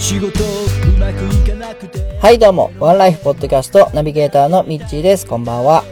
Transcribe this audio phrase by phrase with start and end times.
[0.00, 5.26] 仕事うまくいかなくてはい、どうも、ワンライフポッドキャストナビゲーターのミッチーです。
[5.26, 5.84] こんばんは。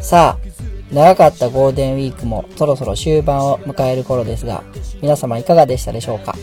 [0.00, 4.64] さあ、長かったゴールデンウィークもそろそろ終盤を迎える頃ですが、
[5.00, 6.34] 皆様いかがでしたでしょうか？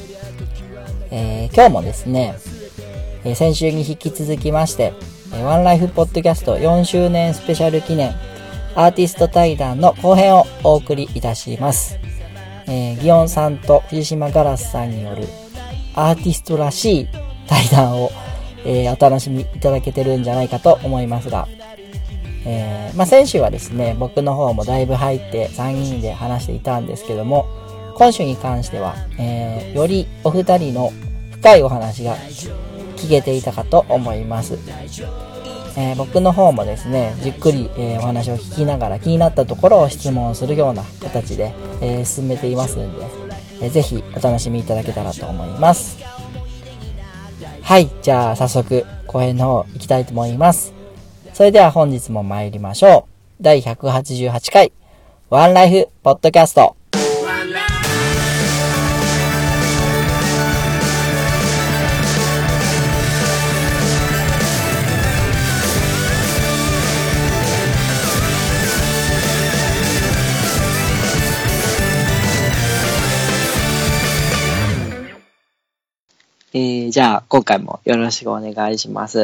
[1.12, 2.36] えー今日もですね、
[3.26, 4.94] えー先週に引き続きまして、
[5.34, 8.16] えーワンライフポッドキャスト4周年スペシャル記念
[8.76, 12.00] アーティスト対談の後編をお送りいたします。
[12.68, 15.24] えー、ギオンさんと藤島ガラスさんによる
[15.96, 17.08] アーティストらしい
[17.48, 18.12] 対談を、
[18.66, 21.48] えーお楽しみいただけてるんじゃないかと思いますが、
[22.46, 27.48] えーまあ、先週はですね、僕の方もだいぶ入って3人で話していたんですけども、
[27.96, 30.92] 今週に関しては、えーよりお二人の
[31.32, 32.16] 深いお話が
[32.98, 34.58] 聞けていたかと思います。
[35.78, 43.06] えー僕の方もですね、じっくり、えーお話を聞きながら気になったところを質問するような形で、えー進めていますんで、
[43.62, 45.98] えーぜひお楽しみいただけたらと思います。
[47.62, 50.74] はい、じゃあ早速後編の方行きたいと思います。
[51.34, 53.44] それでは本日も参りましょう。
[53.44, 54.72] 第188回、
[55.30, 56.79] ワンライフポッドキャスト。
[76.52, 79.20] えー、じゃあ今回もよろしくお願いします。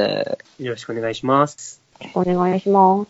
[0.59, 1.81] よろしくお願いします。
[2.13, 3.09] お願いします。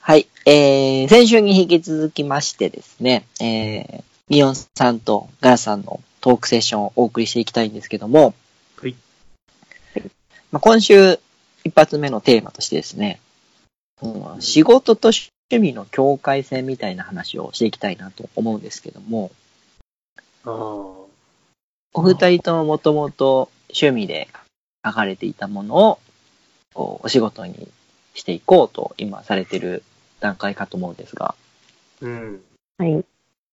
[0.00, 0.26] はい。
[0.44, 8.34] えー、先週に引き続きましてですね、えー、ミヨンさんとガラさんのトークセッションをお送りしていきたいんですけども、
[8.80, 8.96] はい。
[10.50, 11.20] まあ、今週
[11.62, 13.20] 一発目のテーマとしてですね、
[14.02, 19.30] うん仕事と趣味の境界線みたいな話をしていきたいなと思うんですけども、
[20.44, 20.50] あ
[21.02, 21.05] あ。
[21.98, 24.28] お二人とももともと趣味で
[24.84, 25.98] 書かれていたものを
[26.74, 27.68] こうお仕事に
[28.12, 29.82] していこうと今されてる
[30.20, 31.34] 段階かと思うんですが、
[32.02, 32.40] うん。
[32.76, 33.02] はい。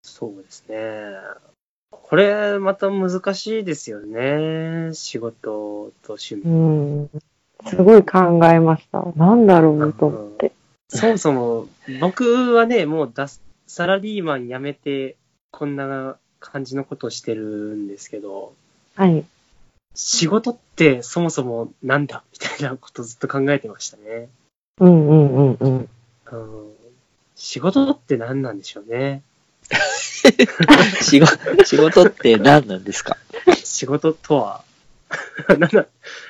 [0.02, 0.76] そうですね。
[1.90, 4.94] これ、また難しいですよね。
[4.94, 6.50] 仕事と趣う味。
[6.50, 7.10] ん。
[7.66, 9.04] すごい考えました。
[9.16, 10.52] なんだろうと思って。
[10.90, 11.68] そもそも、
[12.02, 13.28] 僕はね、もうだ
[13.68, 15.16] サラリーマン辞めて、
[15.52, 16.18] こんな
[16.52, 18.54] 感じのことをしてるんですけど、
[18.96, 19.26] はい。
[19.96, 24.30] 仕事ってそもそもなんだみたいなことずっと考えてましたね。
[24.80, 25.90] うんうんうんうん。
[26.32, 26.74] うん、
[27.36, 29.22] 仕事って何なんでしょうね。
[31.02, 33.18] 仕事、仕事って何なんですか？
[33.64, 34.64] 仕事とは、
[35.60, 35.86] なんだ、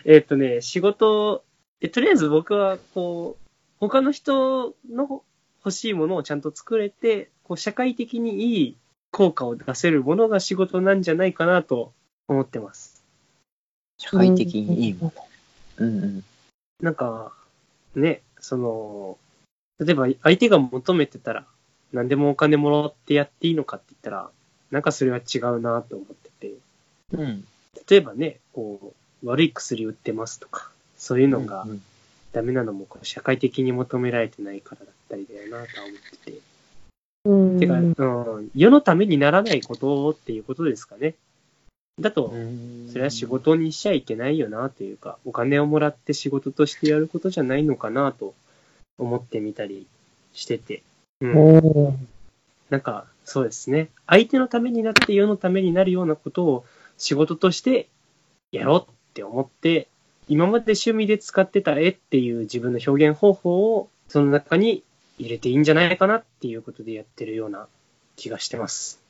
[0.06, 1.44] えーっとね、仕事、
[1.82, 3.50] え、とりあえず僕は、こう、
[3.80, 5.24] 他の人の
[5.60, 8.78] 欲しいものをちゃんと作れて、こう、社会的にいい
[9.14, 11.94] 効果を出せるものが仕事なんじゃないかなと
[12.28, 13.04] 思ってます。
[14.00, 15.28] 社会的にいいもの。
[15.78, 16.24] うんうん。
[16.82, 17.32] なんか、
[17.96, 19.20] ね、その、
[19.80, 21.46] 例えば相手が求めてたら、
[21.94, 24.32] 何でもお金もらってやっていいのかって言ったら、
[24.72, 26.54] なんかそれは違うなと思ってて、
[27.12, 27.46] うん。
[27.88, 31.68] 例えばね、こう、悪い薬売ってますとか、そういうのが
[32.32, 36.53] ダメなのもこう社会的に求められてないからだったりだよなとは思ってて。
[37.26, 37.60] うん。
[37.60, 41.16] てか、うん、世のためにならないことっていうことですかね。
[42.00, 42.34] だと、
[42.92, 48.34] それは仕事にしちゃいけないよなというか、お金をもらって仕事としてやることじゃないのかなと
[48.98, 49.86] 思ってみたり
[50.34, 50.82] してて。
[51.22, 52.08] うん。
[52.70, 53.90] なんか、そうですね。
[54.08, 56.66] 相手のためになって世のためになるようなことを
[56.98, 57.88] 仕事として
[58.52, 59.88] やろうって思って、
[60.28, 64.84] 今まで趣味で使ってた絵っていう自分の表現方法をその中に
[65.20, 67.68] 入れていいんじゃないかなっていうことでやってるような
[68.16, 69.02] 気がしてます。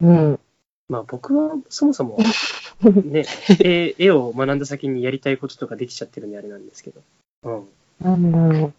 [0.00, 0.40] うん。
[0.88, 2.18] まあ僕はそもそも
[3.04, 3.24] ね、
[3.60, 7.00] 絵絵を学んだ先にやりたいこととかできちゃってるんであれなんですけど。
[7.44, 7.68] うん。
[8.00, 8.72] なんだろう。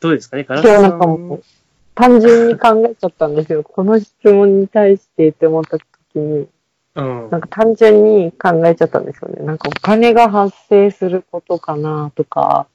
[0.00, 1.42] どうですかね、ガラスさなんかもう、
[1.94, 3.62] 単純に考えちゃったんですよ。
[3.62, 5.86] この質問に対してって思った時
[6.16, 6.48] に、
[6.94, 7.30] うん。
[7.30, 9.44] なんか単純に考えちゃったんですよね。
[9.44, 12.66] なんかお金が発生することかなとか、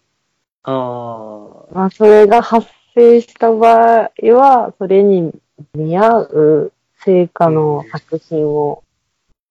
[0.64, 1.74] ああ。
[1.74, 5.32] まあそれが発生した場合は、それに
[5.76, 6.74] 見合う
[7.06, 8.84] 成果の作品を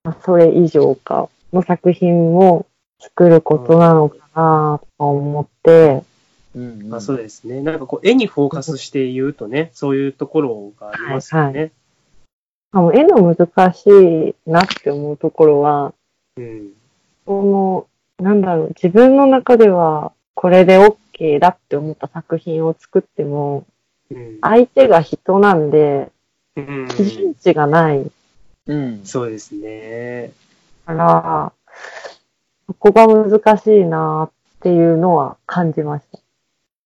[0.03, 2.67] まあそれ以上かの作品を
[3.01, 6.03] 作ることなのかなと思って、
[6.55, 7.61] うんまあそうですね。
[7.61, 11.71] なんかこう、絵にフォーカスして言うとね、そういうところがありますよね。
[12.73, 15.95] あの絵の難しいなって思うところは、
[16.37, 16.71] うん。
[17.27, 17.87] その、
[18.19, 20.97] なんだろう、自分の中ではこれで OK
[21.41, 23.67] だって思った作品を作っても、
[24.11, 24.39] うん。
[24.41, 26.11] 相手が人なんで、
[26.57, 28.11] うん基準値がない
[28.67, 29.05] うん。
[29.05, 30.33] そうですね。
[30.87, 31.53] から、
[32.67, 34.31] そこが難しいなっ
[34.61, 36.19] ていうのは感じました。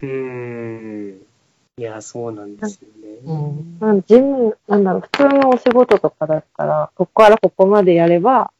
[0.02, 1.20] うん。
[1.78, 3.18] いや、そうなんですよね。
[3.24, 3.78] うん。
[3.78, 8.52] なんジム、なんだろう、普通のお仕事とかだったら、ここからここまでやれば、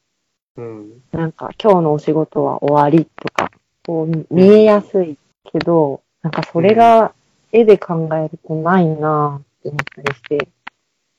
[0.56, 1.02] うん。
[1.12, 3.50] なんか今日のお仕事は終わりとか、
[3.86, 5.16] こう見えやすい
[5.52, 7.12] けど、なんかそれが
[7.52, 10.48] 絵で考えるとないなって思ったりして、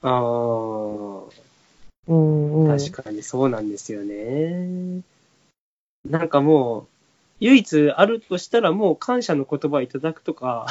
[0.01, 0.19] ああ、
[2.07, 2.77] うん、うん。
[2.77, 5.01] 確かにそうなんですよね。
[6.05, 6.87] なんかもう、
[7.39, 10.67] 唯一あるとしたらもう感謝の言葉いただくとか、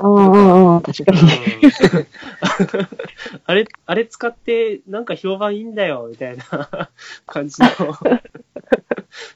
[0.00, 1.18] うんうんうん、確かに。
[3.44, 6.44] あれ、あれ使ってなんか評判いいんだよ、みたいな
[7.26, 7.68] 感じの、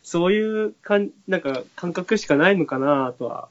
[0.02, 3.48] そういうかん、なんか感覚しかないのかなとは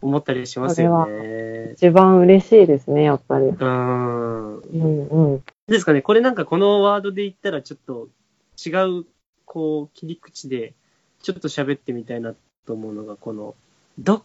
[0.00, 1.72] 思ったりしますよね。
[1.72, 3.46] 一番嬉しいですね、やっぱり。
[3.46, 4.58] うーん。
[4.58, 5.42] うんうん。
[5.66, 8.08] ですかね、これなんかこのワードで言ったらちょっと
[8.64, 9.04] 違う、
[9.46, 10.74] こう、切り口で、
[11.22, 12.34] ちょっと喋ってみたいな
[12.66, 13.54] と思うのが、この、
[13.98, 14.22] ど、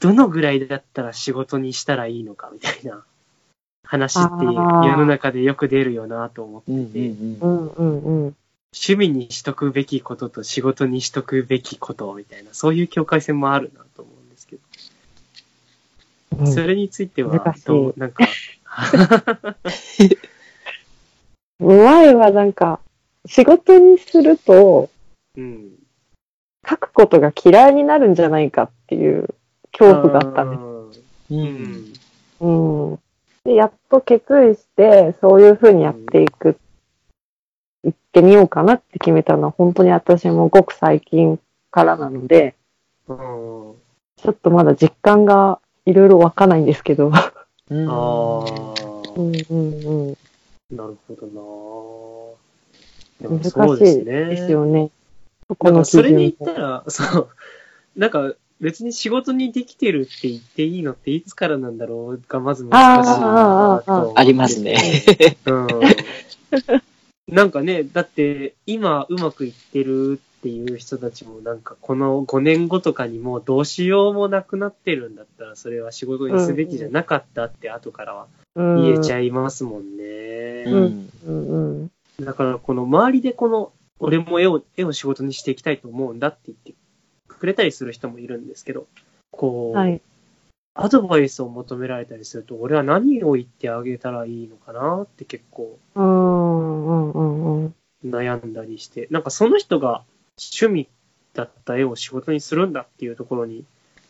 [0.00, 3.04] どのぐらいだったら仕事にしたらいいのかみたいな
[3.84, 8.36] 話って世の中でよく出るよなと思ってうんて、うんうんうんうん。
[8.74, 14.68] 趣味にしとくべきことと仕事にしとくべきことみたいな、そういう境界線もあるなと思うんですけど、うん
[16.46, 18.24] それについてはどう、なんか、
[21.58, 22.80] 前はなんか、
[23.26, 24.90] 仕事にすると、
[25.36, 25.70] うん。
[26.68, 29.34] 書くことが嫌いになるんじゃないかっていう
[29.78, 30.56] 恐怖があったんで
[30.94, 31.02] す。
[31.30, 31.34] う。
[31.34, 32.90] うんん。
[32.90, 32.98] うん。
[33.44, 36.58] で、やっと決意して、そういう風にやっていく、
[37.84, 41.38] 行ってみようかなって決めたのは、本当に私もごく最近
[41.70, 42.54] からなので、
[43.06, 43.74] うん
[44.20, 47.12] ちょっとまだ実感がいろいろわかないんですけど。
[47.70, 47.88] うん。
[47.88, 47.94] ああ、
[49.16, 50.16] うんうんうん。
[50.76, 52.36] なるほど
[53.20, 53.42] な難
[53.76, 54.90] しいですよね。
[55.48, 57.28] そこのそれで準言ったら、そう、
[57.96, 64.76] なんか別に仕事にできてるって言っていいのっていつからなんだろうがまず難しいなとありますね。
[65.46, 65.68] うん。
[67.28, 80.04] なんかね、だって今うまくいってるっていう人たちもなんかこの5年後とかにもうどうしようもなくなってるんだったらそれは仕事にすべきじゃなかったって後からはうん言えちゃいますもんね。
[80.66, 81.10] うん。
[81.26, 81.90] うんうん。
[82.24, 86.72] だからこの周りでこの、俺も絵を、絵を仕事にしていきたいと思うんだって言って
[87.38, 88.86] くれたりする人もいるんですけど、
[89.30, 90.00] こう、はい。
[90.74, 95.76] アドバイスを求められたりすると、俺は何を言ってあげたらいいのかなって結構。
[98.04, 100.04] 悩んだりして、なんかその人が
[100.38, 100.88] 趣味
[101.34, 103.64] だった絵を仕事にするんだっていうところに、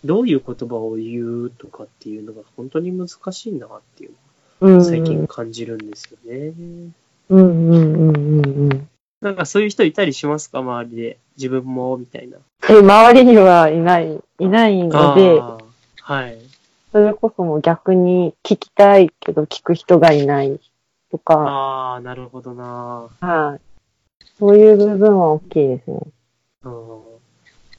[0.05, 4.13] どういう言葉を言うとかっていうのが本当に難しいなっていう
[4.61, 6.53] のを最近感じるんですよね。
[7.31, 8.89] うんうんうんうんうん。
[9.21, 10.59] なんかそういう人いたりしますか？
[10.61, 11.19] 周りで。
[11.37, 12.39] 自分も、みたいな。
[12.69, 15.41] え、周りにはいない、いないので、
[16.03, 16.39] はい。
[16.91, 20.59] それこそもう逆に聞きたいけど聞く人がいない
[21.11, 23.09] とか、ああ、なるほどな。
[23.21, 24.25] はい。
[24.39, 26.01] そういう部分は大きいですね。
[26.65, 26.73] うん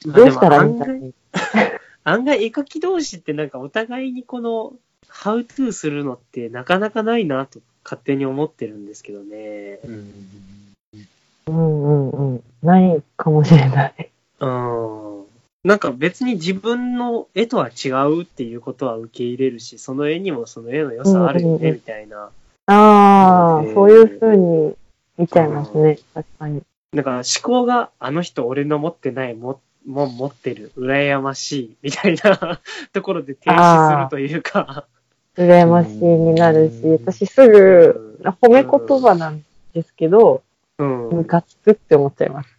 [0.06, 1.14] どうしたらいいんだでも案外
[2.06, 4.74] 案外絵描き同士ってなんかお互いにこの、
[5.10, 9.80] ハウトゥーするのってなかなかないなと勝手に思ってるんですけどね。
[9.84, 10.14] うん
[11.50, 12.44] うんうん。
[12.64, 14.10] ないかもしれない。
[14.40, 15.24] うん。
[15.64, 22.30] なんか別に自分の絵とは違うっていうことは受け入れるし、その絵にもその絵の良さあるよね、うんうんうんみたいな。
[22.68, 24.76] ああ、えーそういう風に
[25.18, 26.00] 見ちゃいますね。
[26.14, 26.62] 確かに。
[26.94, 32.60] なんか思考があの人俺の持ってないももん持ってる、羨ましい、みたいな
[32.94, 34.86] ところで停止するというか。
[35.36, 40.44] 羨ましいになるし、うん私すぐ褒め言葉なんですけど、
[40.80, 41.10] うん。
[41.10, 42.50] ムカつくって思っちゃいます。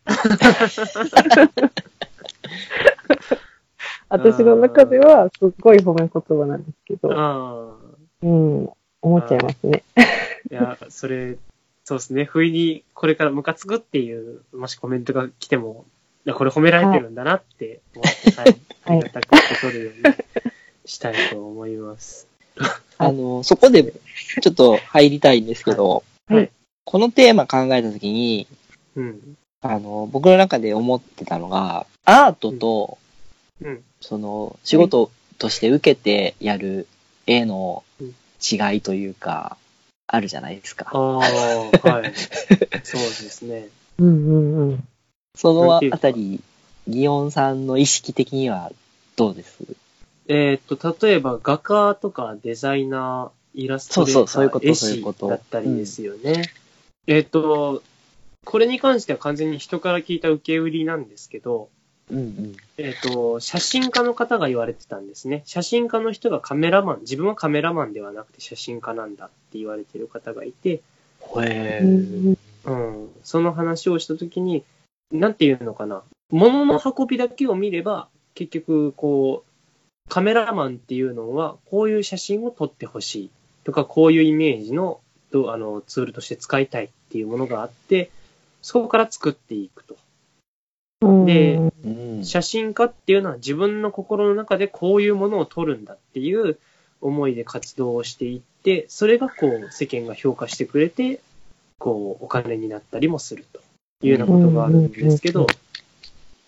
[4.08, 7.76] 私の中ではすっごい褒め言葉なんですけど、あ
[8.22, 8.68] うん、
[9.02, 9.84] 思っちゃいますね。
[9.96, 10.00] あ。
[10.02, 10.04] い
[10.54, 11.36] や、それ、
[11.84, 12.24] そうですね。
[12.24, 15.86] 不意にこれからムカつくっていう、もしコメントが来ても、
[16.34, 18.60] これ褒められてるんだなって思って、はい。
[18.84, 18.98] あはい。
[18.98, 19.28] りがたく
[19.60, 20.14] 取るように
[20.84, 21.14] したい。
[21.30, 21.76] と思い。
[21.76, 22.26] ます。
[22.98, 23.92] あの、そこで
[24.42, 25.40] ちょっと入りたい。
[25.40, 26.04] んですけど、
[26.90, 28.48] このテーマ考えたときに、
[28.96, 29.36] うん。
[29.60, 32.98] あの、僕の中で思ってたのが、アートと、
[33.62, 33.84] うん。
[34.00, 36.88] その、仕事として受けてやる
[37.28, 39.56] 絵のうん違いというか、
[40.08, 40.90] あるじゃないですか。
[40.92, 42.12] ああ、はい。
[42.82, 43.68] そうですね。
[43.98, 44.88] うんうんうん。
[45.36, 46.40] そのあたり、
[46.88, 48.72] ギオンさんの意識的には
[49.14, 49.58] どうです？
[50.26, 56.50] えーっと、例えば画家とかデザイナー、イラストレーター、そうそうそういうこと絵師そういうことだったりですよね。
[57.06, 57.82] えーっと、
[58.44, 61.68] これに関しては完全に人から聞いた受け売りなんですけど、
[62.10, 62.56] うんうん。
[62.76, 65.42] えーっと、写真家の方が言われてたんですね。
[65.44, 70.82] 写真家の人がカメラマン、自分はカメラマンではなくて写真家なんだって言われてる方がいて、
[71.42, 74.64] へうんうん、その話をしたときに、
[75.12, 83.30] なんていうのかな、物の運びだけを見れば、結局、こう、カメラマンっていうのは、こういう写真を撮ってほしい
[83.64, 85.00] とか、こういうイメージの
[85.32, 88.10] どあのツールとして使いたいっていうものがあって、
[88.62, 89.96] そこから作っていくと。
[91.02, 91.26] うん。
[91.26, 91.88] でう
[92.20, 92.24] ん。
[92.24, 96.58] 写真家っていうのは自分の心の中でこういうものを撮るんだっていう
[97.00, 101.20] 思いで活動をしていって、それがこう世間が評価してくれて、
[101.78, 103.60] こうお金になったりもすると
[104.02, 105.46] いうようなことがあるんですけど、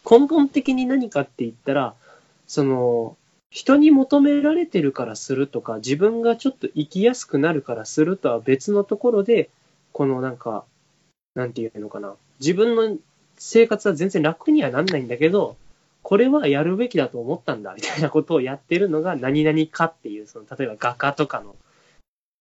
[0.09, 1.95] 根本的に何かって言ったら、
[2.47, 3.17] その、
[3.53, 9.51] 人に求められてるからするとか、自分がちょっと生きやすくなるからするとは別のところで、
[9.93, 10.65] このなんか、
[11.35, 12.15] なんていうのかな。
[12.41, 12.97] 自分の
[13.37, 15.57] 生活は全然楽にはなんないんだけど、
[16.03, 21.55] これはやるべきだと思ったんだ、みたいなことをやってるのが何々かっていう、その、例えば画家とかの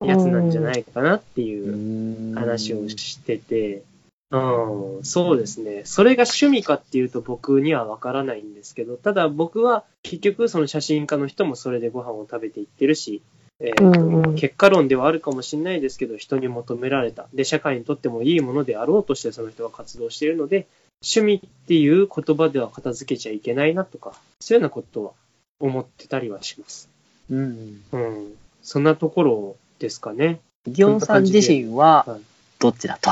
[0.08, 3.84] やつなんじゃないかなっていう話をしてて、
[4.32, 5.82] うん、そうですね。
[5.84, 13.22] それが趣味かっていうと僕にはわからないんですけど、ただ僕は結局その写真家の人もそれでご飯を食べていってるし、
[13.60, 17.28] えーとうんうん結果論ではあるかもしれないですけど、人に求められた。
[17.34, 20.68] で、社会にとってもいいものであろうとしてその人が活動しているので、
[21.04, 25.12] 趣味っていう言葉では片付けちゃいけないなとか、そういうようなことは
[25.60, 26.90] 思ってたりはします。
[27.30, 27.82] うん。
[27.92, 28.34] うん。
[28.64, 30.40] そんなところですかね。
[30.66, 32.22] ギオンさん自身ははい、
[32.60, 33.12] どっちだと？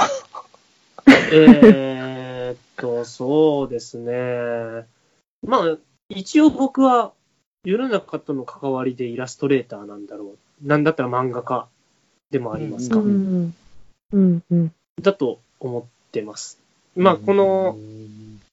[1.33, 4.85] えーっと、そうですね。
[5.45, 5.77] まあ、
[6.09, 7.13] 一応僕は
[7.63, 10.67] 世の中との関わりでイラストレーターなんだろう。
[10.67, 11.67] なんだったら漫画家
[12.31, 12.97] でもありますか。
[12.97, 13.55] うんうん。
[14.11, 14.71] うんうん。
[15.01, 16.59] だと思ってます。
[16.95, 17.77] まあ、この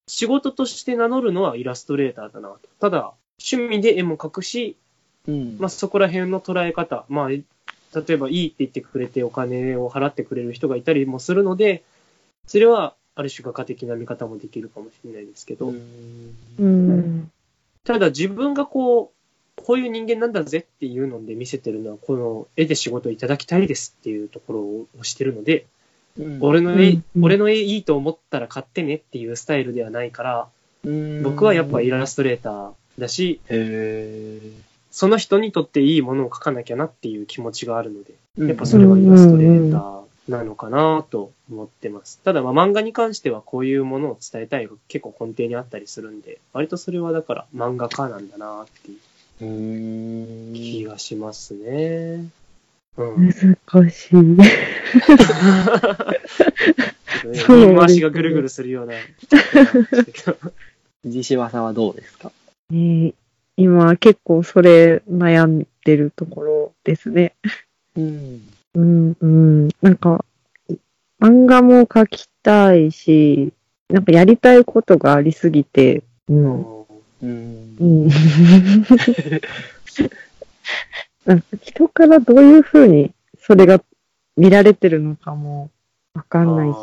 [0.06, 2.60] 仕事として名乗るのはイラストレーターだなと。
[2.80, 4.76] ただ、趣味で絵も描くし、
[5.26, 7.44] うん、まあ、そこら辺の捉え方、まあ、例
[8.10, 11.82] えばいいって言ってくれてお金を払ってくれる人がいたりもするので、
[12.46, 15.72] それはある種画家的な見方もできるかもしれないですけど、う
[16.62, 17.30] ん。
[17.84, 25.66] ただ自分がこう、こういう人間なんだぜっていうので見せてるのは、この絵で仕事をいただきたいですっていうところを押してるので、
[26.18, 26.38] うん。
[26.40, 27.04] 俺の絵、うん。
[27.16, 30.48] うん俺の絵いいと思ったら買ってねっていうスタイルではないから、
[31.22, 34.40] 僕はやっぱイラストレーターだし、へ
[34.90, 42.20] その人にとっていいものを描かなきゃなっていう気持ちがあるので、ーやっぱそれはイラストレーターなのかなと思ってます。
[42.24, 48.98] ただまあ漫画に関してはこういうものを伝えたいが結構根底にあったりするんで、割とそれはだから漫画家なんだなっていう
[49.42, 52.28] うん気がしますね。
[52.96, 53.28] うん。
[53.28, 54.10] 難しい。
[57.34, 58.94] そう回しがぐるぐるするような。
[61.02, 62.32] 藤島さんはどうですか
[62.72, 63.14] えー
[63.58, 67.34] 今結構それ悩んでるところですね。
[67.96, 68.55] うん。
[68.76, 69.68] うん、うん。
[69.80, 70.22] なんか、
[71.18, 73.52] 漫画も描きたいし、
[73.88, 76.76] なんかやりたいことがありすぎて、うん。
[77.22, 77.84] うんう。
[77.84, 78.08] ん、
[81.24, 83.82] なんか人からどういうふうにそれが
[84.36, 85.70] 見られてるのかも
[86.12, 86.76] わかんないし、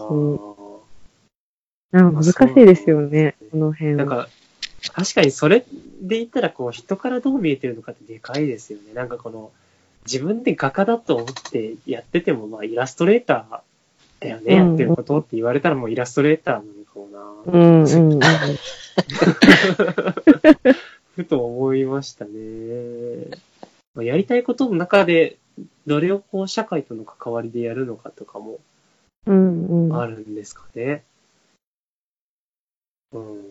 [1.91, 3.97] なんか難しいですよね、この辺は。
[3.97, 4.27] なんか、
[4.91, 5.59] 確かにそれ
[6.01, 8.93] で言ったら、こう、人からどう見えてるのかってでかいですよね。
[8.93, 9.51] なんかこの、
[10.05, 13.59] 自分で画家だと思ってやってても、まあ、イラストレーター
[14.19, 17.19] だよね、うんやってることって言われたらもうイラストレーターなのかもな。
[17.45, 18.19] うんうんうん。
[21.15, 22.31] ふと思いましたね。
[23.95, 25.37] まあ、やりたいことの中で、
[25.85, 28.59] どれをこう、社会との関わりでやるのかとかも
[29.25, 29.95] うんうん。
[29.95, 31.03] あるんですかね。
[33.11, 33.41] うん。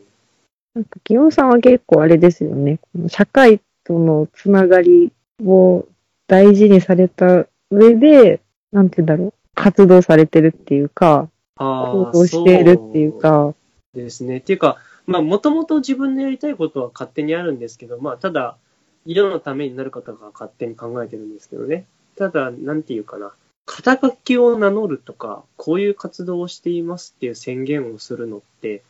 [0.74, 2.78] なんか、ギオンさんは結構あれですよね。
[3.08, 5.12] 社会とのつながり
[5.44, 5.86] を
[6.32, 8.40] 大事にされた上で、
[8.72, 9.34] なんて言うんだろう。
[9.54, 13.54] 活動されてるっていうか、あ行動しているっていうか、
[13.92, 14.38] ですね。
[14.38, 18.56] っていうか、まあ、もともと自分のやりたいことは勝手にあるんですけど、まあ、ただ、
[19.04, 21.84] 世のためになる方が勝手に考えてるんですけどね。
[22.16, 23.32] ただ、なんていうかな。
[23.66, 28.82] 肩書きを名乗るとか、こういう活動をしていますっていう宣言をするのって、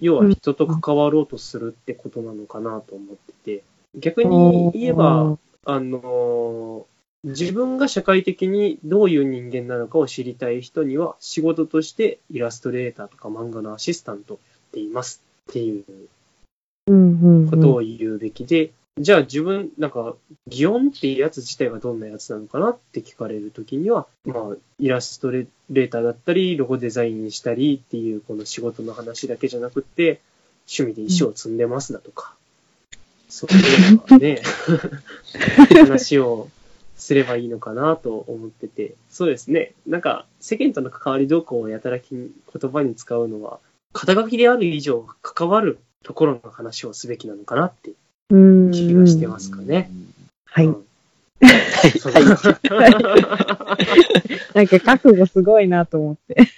[0.00, 3.62] 要は人と関わろうとするってことなのかなと思ってて、
[3.94, 5.38] 逆に言えば、
[5.70, 6.86] あの
[7.24, 15.84] 自分が社会的にどういう人間なのかを知りたい人には、仕事としてイラストレーターとか漫画のアシスタントをやっていますっていう
[17.50, 30.22] ことを言うべきで、じゃあ自分、なんか、擬音っていうやつ自体はどんなやつなのかなって聞かれるときには、まあ、イラストレーターだったり、ロゴデザインしたりっていう、この仕事の話だけじゃなくて、
[30.66, 32.37] 趣味で石を積んでますだとか、
[33.28, 34.42] そういうのはね、
[35.82, 36.48] 話を
[36.96, 39.72] すればいいのかなと思ってて、そうですね。
[39.86, 43.60] なんか、世間との関わり動向をやたらき言葉に使うのは、
[43.92, 47.92] 肩書きである以上、関わるところの話をすべきなのかなって
[48.30, 49.90] うん気がしてますかね。
[50.46, 50.66] はい。
[50.66, 50.87] うん
[51.98, 52.12] そう
[54.54, 56.48] なんか覚悟すごいなと思って。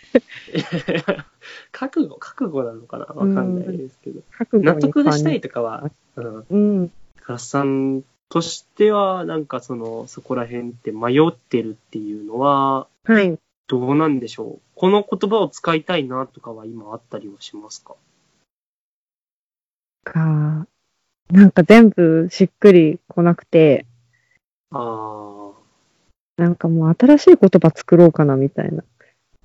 [1.73, 3.05] 覚悟、覚悟なのかな？
[3.07, 4.23] わかんないですけど。
[4.31, 5.49] 覚悟納得がしたいと。
[5.49, 6.47] とかは、うん。
[6.51, 6.93] うん。
[7.27, 13.39] ガラスさんとしては、なんかその、そこら辺って迷ってるっていうのは、はい。
[13.69, 14.61] どうなんでしょう？
[14.75, 17.95] この言葉を使いたいなとかは今あったりはしますか？
[20.05, 20.67] か。
[21.31, 23.87] なんか全部しっくり来なくて、
[24.73, 25.51] あ
[26.37, 28.85] なんかもう新しい言葉作ろうかなみたいな。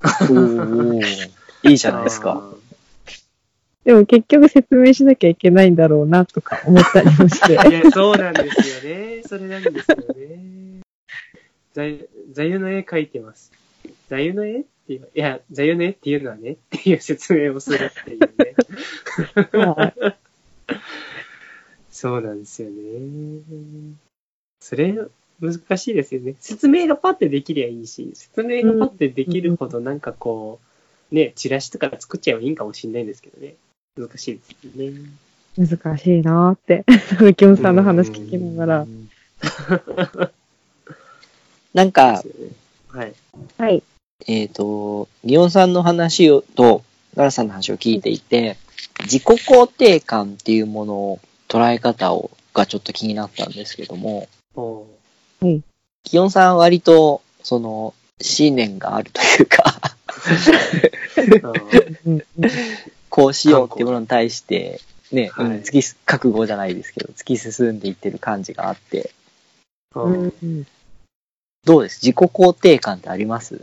[0.04, 1.30] おー
[1.64, 1.76] いいあ。
[1.76, 2.54] じゃないですか。
[3.84, 7.54] でも結局説明しなきゃいけないんだろうなとか思ったりもして。
[7.70, 9.22] いや、そうなんですよね。
[9.26, 10.82] それなんですよね。
[11.74, 13.52] 座右座右の絵描いてます。
[14.10, 18.56] 座右の絵っていう、いや、座右の絵っていうのはね、っていう説明をするっていうね。
[19.60, 20.16] はい
[21.92, 23.96] そうなんですよね。
[24.66, 24.98] それ、
[25.40, 26.34] 難しいですよね。
[26.40, 30.60] 説明がパッてできりゃいいし、説明がパッてできるほどなんかこ
[31.12, 33.54] う、ね、チラシとか作っちゃえばいいんかもしれないんですけどね。
[33.96, 35.02] 難しいですよね。
[35.56, 36.84] 難しいなーって。
[37.38, 38.88] キョンさんの話聞きながら。
[41.76, 42.24] なんか
[42.88, 43.14] はい。
[43.60, 43.84] はい。
[44.26, 46.84] えっ、と、ギオンさんの話をと、
[47.16, 48.58] ガラさんの話を聞いていて、
[49.02, 54.88] 自己肯定感っていうものを捉え方を、がちょっと気になったんですけども、お
[56.04, 59.64] ギオンさんは割と、その、信念があるというか、
[63.10, 65.54] こうしようっていうものに対して、ね、はいうん。
[65.58, 67.80] 突きす、覚悟じゃないですけど、突き進ん。
[67.80, 69.12] でいってる感じがあって、
[69.96, 70.66] うん。
[71.66, 73.62] どうです自己肯定感ってあります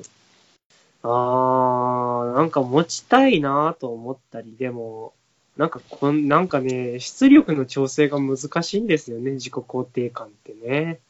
[1.03, 2.51] あー、なん。
[2.51, 5.15] か持ちたいなと思ったり、でも、
[5.57, 11.01] なんかこん、なんかね、出力の調整が難しいんですよね、自己肯定感ってね。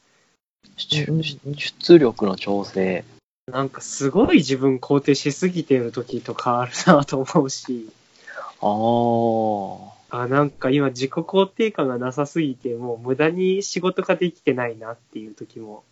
[0.76, 3.04] 出力の調整。
[3.46, 7.88] なんかすごい自分肯定しすぎてる時とかあるなと思うし、
[8.60, 10.22] ああ。
[10.22, 15.84] あ、なんか今自己肯定感がなさすぎて、もう無駄に仕事ができてないなっていう時も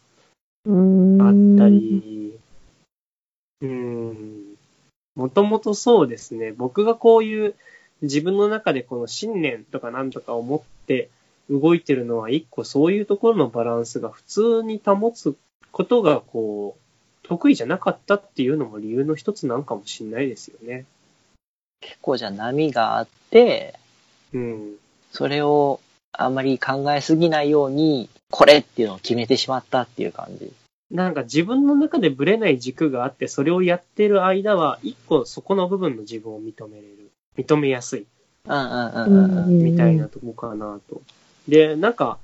[0.66, 2.38] うーんあったり、
[3.62, 4.54] うーん、
[5.16, 7.54] もともとそうですね、僕がこういう
[8.02, 11.10] 自分の中でこの信念とかなんとか思って
[11.50, 15.36] 動いてるのは一個そういうところのバランスが普通に保つ
[15.72, 16.80] ことがこう、
[17.26, 20.84] 得意じゃなかったっていうのも理由の一つなんかもしれないですよね。
[21.80, 23.78] 結構じゃあ波があって、
[24.32, 24.74] うん。
[25.12, 25.80] それを
[26.12, 30.52] あんまり考えすぎないように、これっていうのを決めてしまったっていう感じ。
[30.90, 37.09] なんか自分の中でブレない軸があって、それをやってる間は、一個そこの部分の自分を認めれる。
[37.42, 38.06] 認めやすい。
[39.46, 41.02] みたいなとこかなと。
[41.48, 42.18] で、なんか、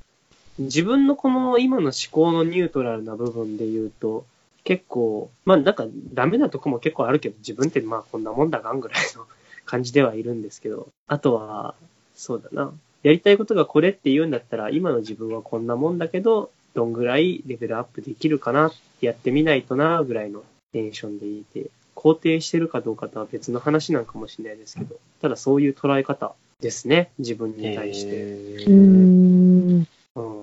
[0.59, 4.25] 自分のこの今の思考のニュートラルな部分で言うと、
[4.65, 9.27] 結構、まあなんかダメなとこも結構あるけど、自分ってまあこんなもんだがんぐらいの
[9.65, 11.75] 感じではいるんですけど、あとは、
[12.15, 12.73] そうだな。
[13.03, 28.11] やりたいことがこれって言うんだったら、今の自分はこんなもんだけど、どんぐらいレベルアップできるかなってやってみないとな、ぐらいのテンションでいて、肯定してるかどうかとは別の話なんかもしれないですけど、ただそういう捉え方ですね、自分に対して。
[28.13, 28.73] えうー。
[28.73, 29.87] うん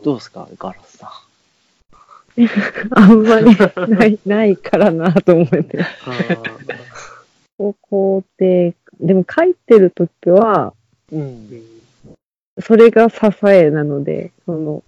[0.04, 1.10] どうですかガラスさん？
[2.92, 3.46] あんまり
[3.88, 5.80] ない、ないからなと思って。
[5.80, 10.74] あー肯定、でも書いてるときは、
[11.12, 11.16] う。
[11.16, 11.50] うんん
[12.62, 14.84] それが支えなので、その、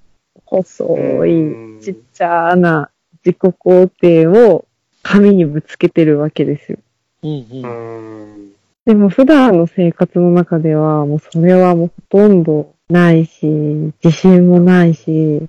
[0.45, 2.91] 細い、ちっちゃな
[3.25, 4.65] 自己肯定を
[5.07, 6.79] 紙にぶつけてるわけですよ。
[7.21, 8.49] うんううん。
[8.49, 8.51] ん。
[8.85, 13.45] でも普段の生活の中では、もうそれはもうほとんどないし、
[14.03, 15.47] 自信もないし、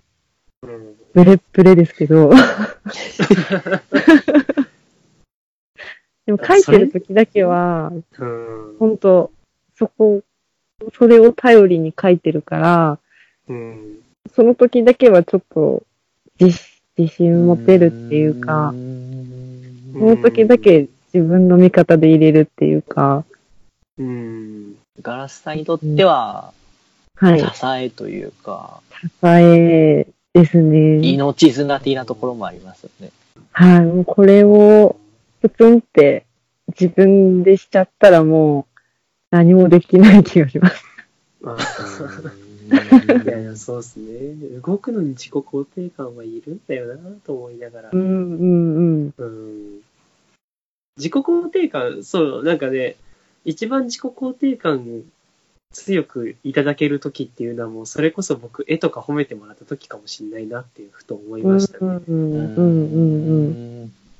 [0.62, 2.28] うんブレッブレですけど、
[6.26, 8.76] でも書いてる時だけは、うん。
[8.78, 9.32] 本当
[9.74, 10.20] そこ、
[10.92, 12.98] それを頼りに書いてるから、
[13.48, 14.00] うん。
[14.34, 15.82] その時だけはちょっと
[16.38, 16.58] 自
[16.98, 18.74] 自信持てるっていうか、
[19.98, 23.24] その時だけ自分の味方で入れるっていうか、
[23.98, 24.74] うん。
[25.00, 26.52] ガラスさんにとっては、
[27.14, 27.40] はい。
[27.40, 30.98] 支えというか、支えですね。
[30.98, 33.10] 命綱的なところもありますよね。
[33.52, 33.80] はい。
[33.80, 34.96] もうこれを、
[35.40, 36.26] プツンって
[36.78, 38.80] 自分でしちゃったらもう
[39.30, 40.84] 何もできない気がします。
[41.44, 41.56] あ
[42.66, 44.58] いやいや、そうですね。
[44.60, 47.96] 動くのに自己肯定感はいるんだよなと思いながらう。
[47.96, 49.14] んうんうん。
[49.16, 49.80] うん。
[50.96, 52.96] 自己肯定感、そう、なんかね、
[53.44, 55.02] 一番自己肯定感
[55.72, 62.00] 強くいただける時っていうのはもう、それこそ僕、絵とか褒めてもらった時かもしれないなっていうふと思いましたね。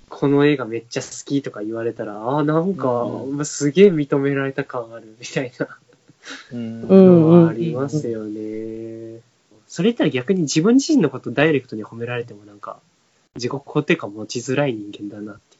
[0.09, 5.79] この映画めっちゃ好きとか言われたら、ああ、なんかう、すげえ認められた感あるみたいな
[6.53, 9.21] のはありますよね。
[9.67, 12.79] それ言ったら逆に自分自身のことダイレクトに褒められてもなんか、
[13.35, 15.56] 自己肯定感持ちづらい人間だなって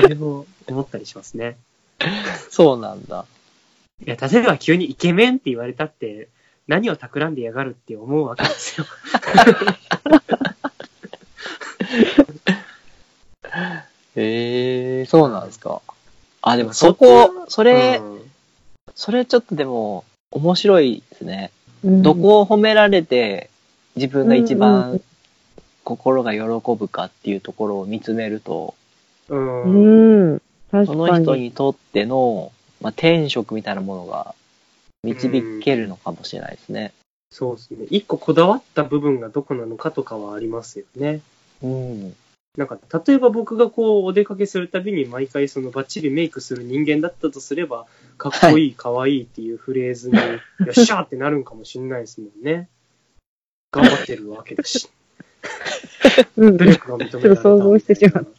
[0.00, 1.56] それを思ったりしますね。
[2.50, 3.26] そうなんだ。
[4.04, 6.28] いや、例えば急にイケメンって言われたって、
[6.66, 8.86] 何を企んでやがるって思うわけですよ。
[14.16, 15.82] へえ、そうなんですか。
[16.42, 18.24] あ、でもそこ、それ、うん
[18.94, 21.50] それちょっとでも、面白いですね。
[21.84, 22.02] うん。
[22.02, 23.50] どこを褒められて、
[23.96, 25.00] 自分が一番ん
[25.84, 26.40] 心が喜
[26.76, 28.74] ぶかっていうところを見つめると、
[29.28, 30.32] うん。
[30.32, 30.42] うん。
[30.70, 31.22] 確その。
[31.22, 34.34] 人にとっての、まあ、天職みたいなものが
[35.04, 36.92] 導けるのかもしれないですね。
[37.30, 37.86] そうですね。
[37.90, 41.20] 一個こだわった部分がどこなのかとかはありますよね。
[41.62, 42.16] うん。
[42.56, 50.22] なんか、例えば僕がこう、お出かけするたびに毎回そのバッチリメイクする人間だったとすれば、かっこいい、かわいいっていうフレーズに、よ
[50.70, 52.68] っしゃーってなるんかもしれないですもんね。
[53.72, 54.88] 頑張ってるわけだし。
[56.36, 57.10] うん努力が認められた。
[57.10, 58.26] ちょっと想像してしまう。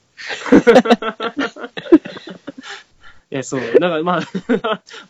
[3.32, 3.62] いや、そう。
[3.80, 4.22] だからまあ、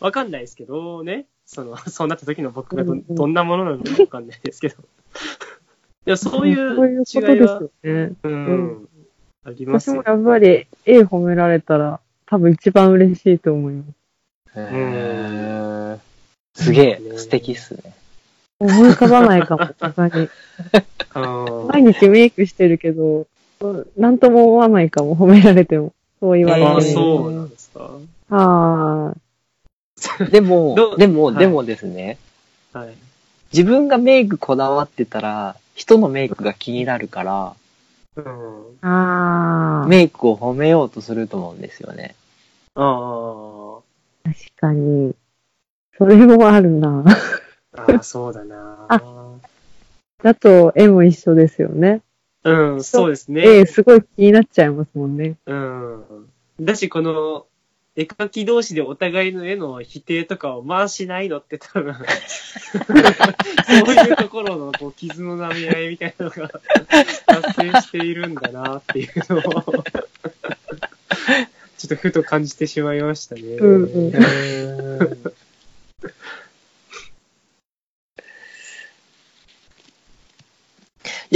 [0.00, 1.26] わかんないですけどね。
[1.44, 4.74] その、そうなった時の僕がどうんうんどんなものなのかわかんないですけど。
[4.74, 4.78] い
[6.10, 8.12] や、そういうそういうこと違いはですよ、ね。
[8.22, 8.88] うん、
[9.44, 10.14] ありますよ私も。
[10.14, 13.88] やっぱり絵褒められたら多分一番嬉しいと思います。
[14.56, 15.98] へー
[16.54, 17.94] すげえ、素敵っすね。
[18.58, 20.28] 思い浮かばないかも、他に。
[21.14, 23.26] うん毎日メイクしてるけど、
[23.96, 25.92] なんとも思わないかも、褒められても。
[26.20, 26.74] そう言われても。
[26.74, 27.90] ああ、そうなんですか。
[28.30, 29.14] あ
[30.30, 32.18] でもでも、はいでもですね、
[32.72, 32.94] はい。
[33.52, 37.54] 自分がメイクこだわってたら、人のメイクが気になるから、
[38.16, 38.78] うん。
[38.82, 39.82] あ。
[39.82, 39.86] ああ。
[39.88, 42.14] メイクを褒めようとすると思うんですよね。
[42.74, 43.78] あ
[44.24, 45.14] 確かに。
[45.96, 47.04] それもあるな。
[47.76, 48.88] あ、ああ、そうだな。
[50.22, 52.02] だと絵も一緒ですよね。
[52.44, 53.42] うん、そうですね。
[53.42, 55.36] 絵すごい気になっちゃいますもんね。
[55.46, 56.04] うん。
[56.60, 57.46] だし、この、
[57.96, 66.50] 絵描き同士でお互いの絵の否定とかをまあしないのって多分、そういうところのこう傷の舐め合いみたいなのが
[67.26, 69.42] 発生しているんだなっていうのを、
[71.78, 73.40] ちょっとふと感じてしまいましたね。
[73.42, 74.12] うんうん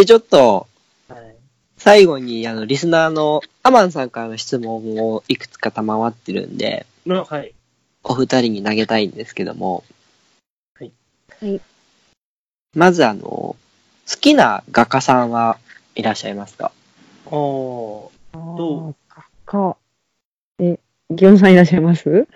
[0.01, 0.67] で、ちょっと、
[1.09, 1.37] はい。
[1.77, 7.55] 最後に、あの、リスナーのアマンさんからの質問をいくつか賜ってるんで、の、はい。
[8.03, 9.85] お二人に投げたいんですけども。
[10.79, 10.93] はい。
[11.41, 11.61] はい。
[12.75, 13.57] まず、あの、好
[14.07, 15.59] きな画家さんは
[15.95, 16.73] いらっしゃいますか？
[17.27, 18.95] おどう？
[19.45, 19.77] か。
[20.59, 20.79] え、
[21.11, 22.27] ギョンさんいらっしゃいます？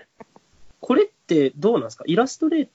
[0.81, 2.05] これってどうなんですか？
[2.07, 2.75] イラストレーター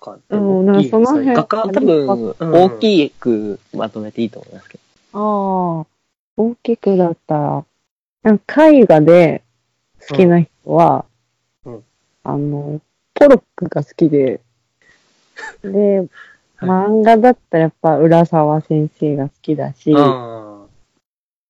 [0.00, 4.84] かでうんもいいんその辺画家多分、うん大きくまとめていいと思いますけど。
[5.12, 5.86] ああ、
[6.36, 7.64] 大きくだったら、
[8.22, 9.42] なんか絵画で
[10.08, 11.04] 好きな人は、
[11.64, 11.84] うんうん
[12.24, 12.80] あの、
[13.14, 14.40] ポロックが好きで、
[15.62, 16.08] で、はい
[16.60, 20.66] 漫画だったらやっぱ浦沢先生が好きだし、あ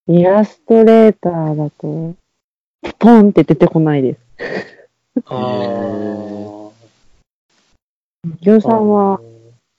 [0.07, 2.15] イラストレーターだと、
[2.99, 4.21] ポンって出てこないです。
[5.27, 5.35] あ。
[5.35, 6.60] ああ。
[8.25, 9.21] ギョンさんは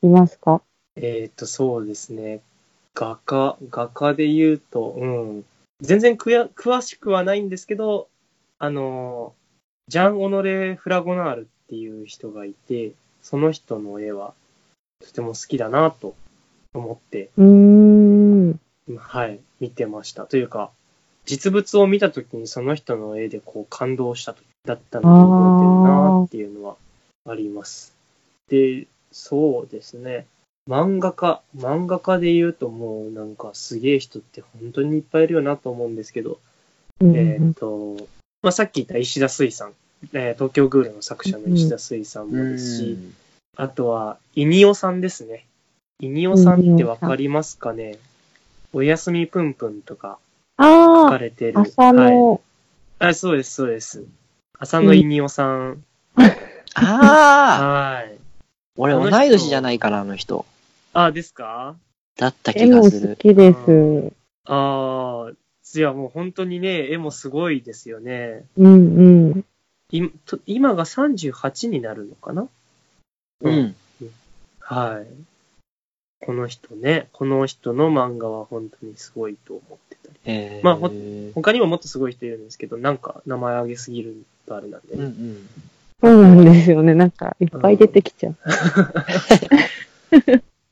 [0.02, 0.62] いますか？
[0.96, 2.42] えっ、と、そうですね。
[2.96, 5.46] 画家、画家で言うと、うん。
[5.82, 8.08] 全然くや詳しくはないんですけど、
[8.60, 9.34] あの、
[9.88, 14.34] ジャン・オノレ・フラゴナールっていう人がいて、その人の絵は
[15.00, 16.16] とても好きだなと
[16.74, 18.60] 思ってうーん。
[18.98, 20.26] はい、見てました。
[20.26, 20.72] というか、
[21.26, 26.76] 実物を見たときにその人の絵でこう感動した時だったのを覚えてるなっていうのは
[27.30, 27.96] あります。
[28.52, 30.28] で、そうですね。
[30.70, 36.40] 漫画家、漫画家で言うともうなんかすげえ人って本当にいっぱいいるよなと思うんですけど、
[37.00, 38.08] うんえーっと、
[38.44, 39.74] まあ、さっき言った石田水さん、
[40.14, 42.98] えー東京グールの作者の石田水さんもですし、
[43.56, 45.46] あとは、イニオさんですね。
[46.00, 47.98] イニオさんってわかりますかね？
[48.74, 50.20] おやすみぷんぷんとか
[50.58, 50.64] 書
[51.10, 51.60] かあれてる。
[51.60, 52.16] あ、朝はい。
[52.16, 52.42] の、
[53.00, 54.04] あ、そうです、そうです。
[54.60, 55.84] 浅野イニオさん。
[56.76, 58.18] ああはい。
[58.82, 60.44] 俺同い年じゃないから、あの人。
[60.94, 61.76] あ、ですか？
[62.17, 63.15] だった絵も好気がする。
[63.15, 64.13] きです。
[64.46, 65.32] ああ、
[65.76, 68.44] いやもう本当にね、絵もすごいですよね。
[68.58, 69.46] うんうん。
[69.91, 72.48] いと今が38になるのかな？
[73.41, 73.76] うん。
[74.60, 75.08] はい。
[76.26, 80.20] この人ね、この人の漫画は本当にすごいと思ってたり。
[80.26, 80.89] えー、まあほ
[81.36, 85.50] 他にももっとすごい人いるんですけど、なんか名前挙げすぎるとあれなんで、うんうん。
[86.02, 86.96] そうなんですよね。
[86.96, 88.38] なんか、いっぱい出てきちゃう。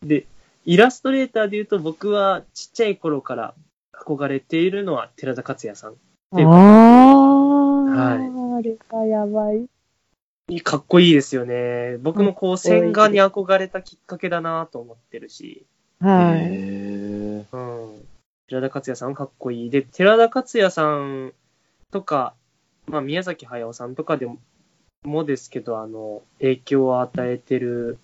[0.03, 0.25] で、
[0.65, 3.53] イラストレーターで言うと僕はちっちゃい頃から
[3.93, 5.95] 憧れているのは寺田克也さん。
[6.31, 6.45] ああ、
[7.89, 9.69] はいあれがやばい。
[10.61, 11.97] かっこいいですよね。
[12.01, 15.65] 僕のこう線画に憧れたきっかけだなと思ってるし、
[15.99, 16.39] はい。
[16.41, 18.05] へうん。
[18.47, 19.69] 寺田克也さんかっこいい。
[19.69, 21.33] で、寺田克也さん
[21.91, 22.33] とか、
[22.87, 24.39] まあ宮崎駿さんとかでも
[25.03, 27.97] もですけど、あの、影響を与えてる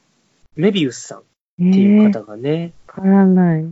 [0.55, 1.23] メビウスさん。
[1.57, 3.65] えっていうー、わ方がね、からない。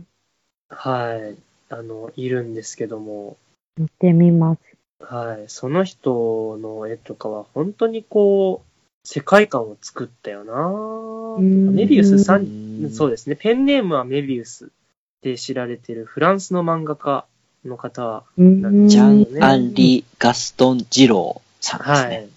[0.70, 1.36] はい、
[1.68, 3.36] あの、いるんですけども、
[3.76, 4.60] 見てみます。
[5.00, 8.70] はい、その人の絵とかは本当にこう、
[9.06, 11.74] 世界観を作ったよなん。
[11.74, 14.70] メビウスさうんん、そうですね、ペンネームはメビウス
[15.20, 17.26] で知られてるフランスの漫画家
[17.66, 18.88] の方、うん。
[18.88, 22.16] ジャン・ねアンリ・ガストン・ジローさんですね。
[22.16, 22.28] はい、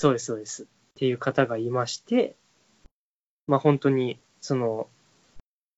[0.00, 0.62] そうです、そうです。
[0.62, 2.34] っていう方がいまして、
[3.46, 4.88] まあ本当に、その、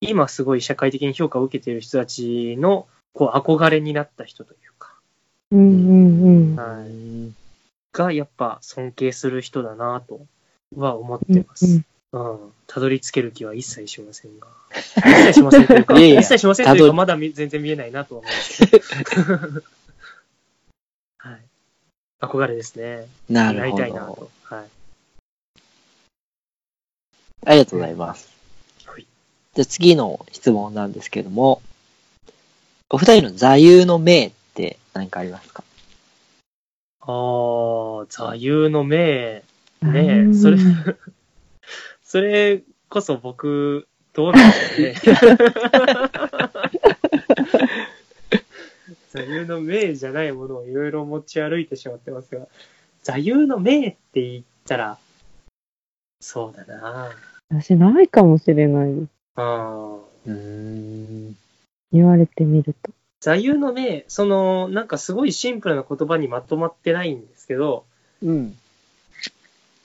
[0.01, 4.95] 今すごい社会的に評価を受けている人たちの、こう、憧れになった人というか、
[5.51, 6.57] うんうんうん。
[6.57, 6.93] はいう
[7.31, 7.35] ん
[7.93, 10.25] がやっぱ尊敬する人だなと
[10.77, 11.83] は思ってます。
[12.13, 12.39] うん。
[12.67, 14.47] たどり着ける気は一切しませんが。
[14.71, 18.35] 一 切しませんというか、いやいや一切しませんというか、まだ見全然見えないなとは思うん
[18.71, 19.63] ですけど。
[22.23, 22.31] はい。
[22.31, 23.07] 憧れですね。
[23.29, 24.15] なるほなりたいなど。
[24.15, 24.31] と。
[24.55, 24.65] はい。
[27.45, 28.31] ありがとうございます。
[28.87, 29.07] はい
[29.55, 31.61] じゃあ次の質問なんですけども、
[32.89, 35.63] お二人の座右の銘って何かありますか？
[37.01, 39.43] ああ、座右の銘。
[39.83, 40.57] うんねえ、それ、
[42.03, 45.37] それこそ僕、どうなんですかね。
[49.13, 52.47] 座右の銘じゃないものをいろいろ持ち歩いてしまってますが、
[53.03, 54.99] 座右の銘って言ったら、
[56.19, 57.11] そうだな
[57.51, 59.09] 私ないかもしれないです。
[59.35, 61.37] あーうーん。
[61.93, 62.91] 言われてみると。
[63.21, 67.85] 座右の銘、その、なんかすごいシンプルな言葉にまとまってないんですけど、
[68.23, 68.57] うん。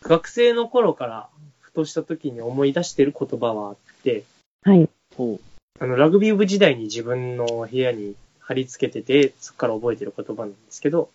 [0.03, 1.27] 学生の頃から
[1.59, 4.23] ふとした時に思い出してる言葉はあって、
[4.63, 4.87] はい。
[5.17, 5.37] ほ
[5.81, 8.15] あの、ラグビー部時代に自分の部屋に
[8.47, 11.09] 貼り付けてて、そこから覚えてる言葉なんですけど、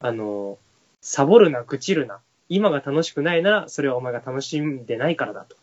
[0.00, 0.58] あの、
[1.00, 2.20] サボるな、愚痴るな。
[2.50, 5.56] 今が楽しくないなら、それはお前が楽しんでないからだと。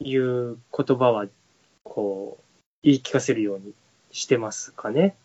[0.00, 1.26] いう言葉は、
[1.84, 2.44] こう、
[2.82, 3.74] 言い聞かせるように
[4.10, 5.16] してますかね。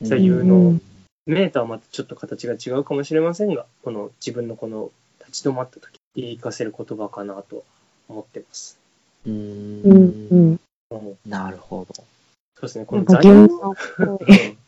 [0.00, 0.80] 座右うのん
[1.26, 4.90] 銘とはまたちょっと形が違うかもしれませんが、この自分のこの
[5.26, 7.64] 立ち止まった時、言い聞かせる言葉かなと
[8.08, 8.78] 思ってます。
[9.26, 9.82] うん。
[9.82, 9.94] う
[10.46, 10.60] ん
[11.26, 12.02] なるほど。
[12.60, 13.74] そうですね、この座右ギョンさんっ
[14.18, 14.58] ぽい。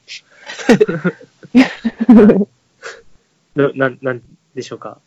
[3.74, 4.22] な、な、なん
[4.54, 5.00] でしょうか？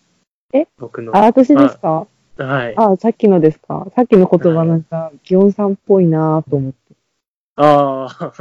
[0.54, 0.68] え？
[0.78, 1.16] 僕の。
[1.16, 2.08] あ、私ですか？
[2.38, 2.76] はい。
[2.76, 3.88] あ、さっきのですか？
[3.96, 6.78] さっきの言葉なんか、ギョンさんっぽいなぁと思って。
[7.56, 8.34] ああ。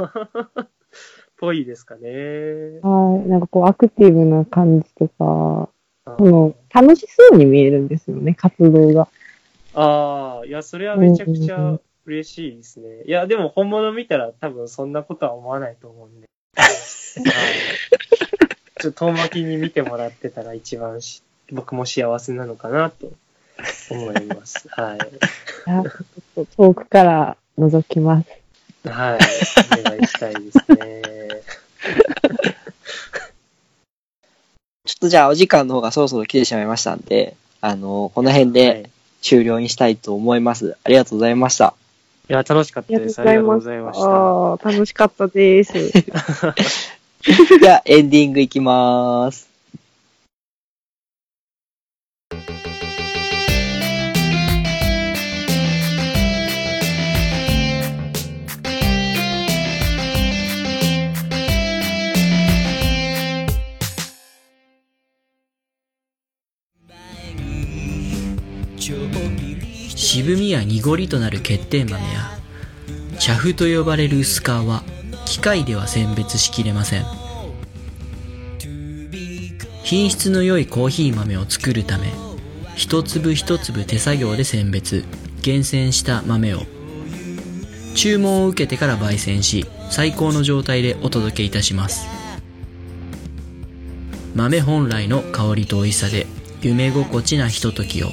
[1.39, 2.79] ぽいですかね。
[2.81, 3.29] はい。
[3.29, 5.69] なんかこう、アクティブな感じとか、
[6.05, 9.07] あその、楽しそうに見えるんですよね、活動が。
[9.73, 13.03] あー、いや、それはめちゃくちゃ嬉しいですね。
[13.05, 16.27] いや、でも本物見たら多分そんなことは思わないと思うんで。
[16.57, 16.69] はい。
[18.81, 23.11] ちょっと遠巻きに見てもらってたら一番し僕も幸せなのかなと
[23.89, 24.67] 思います。
[24.69, 24.99] はい。
[25.65, 28.29] あちょっと遠くから覗きます。
[28.89, 29.19] はい。
[29.79, 31.01] お願いしたいですね。
[34.85, 38.89] ちょっとじゃあお時間の方がそろそろ来てしまいましたんで、あの、この辺はでい
[39.21, 40.75] 終了にしたいと思います。
[40.83, 41.73] ありがとうございました。
[42.29, 43.19] いや、楽しかったです。
[43.19, 43.99] ありがとうごございます。
[43.99, 44.09] ざいました。
[44.09, 45.73] ああ、楽しかったです。
[47.59, 49.52] じゃあ、エンディングいきまーす。
[70.13, 72.37] 渋みや濁りとなる欠点豆や
[73.17, 74.83] 茶粉と呼ばれる薄皮は
[75.25, 77.05] 機械では選別しきれません。
[79.81, 82.11] 品質の良いコーヒー豆を作るため
[82.75, 85.03] 一粒一粒手作業で選別
[85.41, 86.59] 厳選した豆を。
[87.95, 92.05] 注文を受けてから焙煎し最高の状態でお届けいたします。
[94.35, 96.27] 豆本来の香りと美味しさで
[96.61, 98.11] 夢心地なひとときを。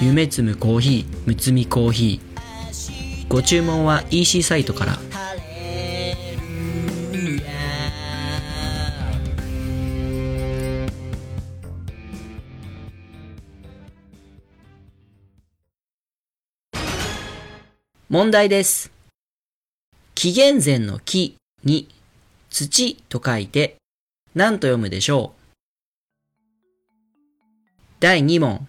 [0.00, 3.28] 夢摘むコーヒーむつみコーヒー。
[3.28, 4.96] ご注文は EC サイトから。
[18.08, 18.92] 問題です。
[20.14, 21.34] 紀元前の木
[21.64, 21.88] に
[22.50, 23.74] 土と書いて
[24.36, 25.40] 何と読むでしょう。
[27.98, 28.68] 第2問。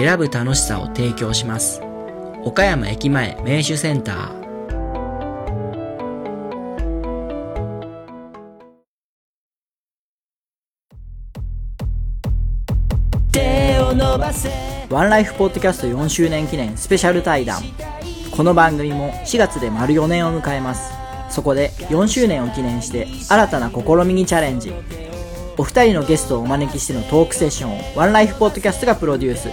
[0.00, 1.82] 選ぶ楽しさを提供します。
[2.42, 4.40] 岡山駅前名酒センター。
[14.88, 17.60] ワンライフポッドキャスト4周年記念スペシャル対談。
[18.30, 20.92] この番組も4月で丸4年を迎えます。
[21.28, 24.72] そこで4周年を記念して新たな試みにチャレンジ。
[25.58, 29.50] お二人のゲストをお招きしてのトークセッションをワンライフポッドキャストがプロデュース。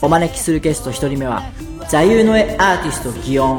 [0.00, 1.42] お招きするゲスト1人目は
[1.88, 3.58] 座右の絵アーティスト祇園。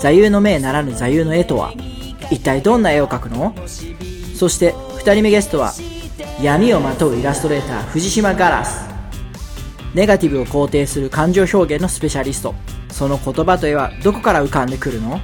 [0.00, 1.72] 座右の銘ならぬ座右の絵とは
[2.30, 3.54] 一体どんな絵を描くの？
[4.34, 5.72] そして2人目ゲストは
[6.42, 8.84] 闇をまとうイラストレーター藤島ガラス。
[9.94, 12.54] ネガティブを肯定する感情表現のスペシャリスト。
[12.90, 15.20] その言葉と絵はどこから浮かんでくるの？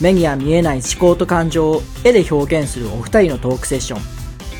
[0.00, 4.15] 目には見えない思考と感情を絵で表現するお二人のトークセッション。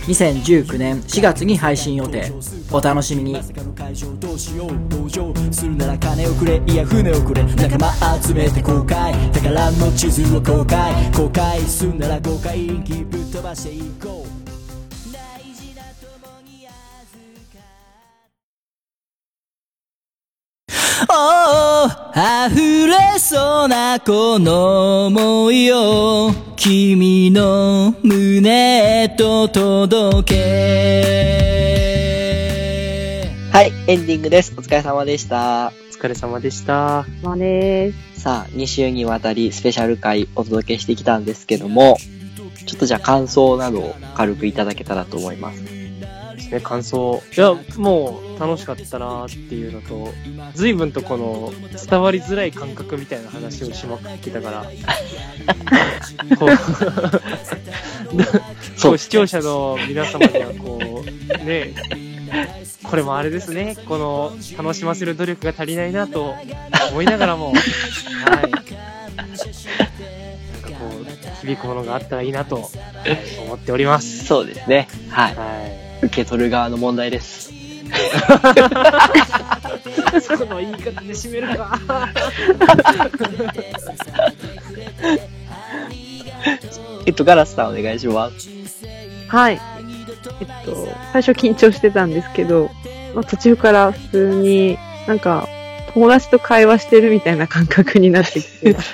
[0.06, 2.32] 2019年4月に配信予定。
[2.70, 3.32] お楽しみに。
[7.56, 14.35] 仲間集めて公開宝の地図を公開公開するなら公開気ぶっ飛ばしていこう
[22.48, 31.56] 溢れそうなこの想いを君の胸へと届け
[33.50, 34.54] はい、エンディングです。
[34.56, 35.72] お疲れ様でした。
[35.90, 37.04] お疲れ様でした。
[37.22, 38.20] まあです。
[38.20, 41.96] さあ、2週にわたりスペシャル回お届けしてきたんですけども、
[42.66, 45.75] ちょっとじゃあ感想などを軽くいただけたらと思います。
[46.36, 47.22] ですね、感想。
[47.36, 50.12] いや、もう楽しかったなっていうのと、
[50.54, 51.52] 随分とこの
[51.88, 54.64] 伝わりづらい感覚みたいな話をしまくってたから、
[56.38, 56.56] こう
[58.76, 61.06] そうこう視聴者の皆様にはこう、
[61.44, 61.74] ね、
[62.82, 66.34] これもあれですね、この楽しませる努力が足りないなと
[66.90, 67.54] 思いながらも、はい。
[68.42, 68.60] なんか
[70.78, 71.06] こう、
[71.46, 72.70] 響くものがあったらいいなと
[73.44, 74.24] 思っております。
[74.24, 74.88] そうですね。
[75.10, 75.34] はい。
[75.34, 75.44] は
[75.82, 75.85] い。
[76.02, 77.52] 受け取る側の問題です。
[80.20, 81.78] その言い方で締めるか。
[87.06, 88.48] えっと、ガラスさんお願いします。
[89.28, 89.60] はい。
[90.40, 92.70] えっと、最初緊張してたんですけど、
[93.14, 95.48] まあ、途中から普通になんか
[95.94, 98.76] 友達と会話してるみたいな感覚になってきて、